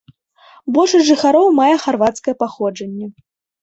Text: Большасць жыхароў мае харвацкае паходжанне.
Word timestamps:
Большасць 0.77 1.05
жыхароў 1.11 1.47
мае 1.61 1.71
харвацкае 1.87 2.39
паходжанне. 2.45 3.05